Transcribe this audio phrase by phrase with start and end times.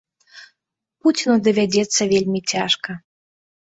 [1.03, 2.91] Пуціну давядзецца вельмі цяжка.